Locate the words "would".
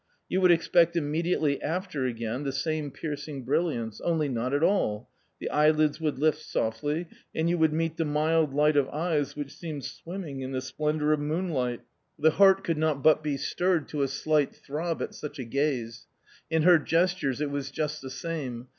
0.41-0.49, 6.01-6.17, 7.59-7.71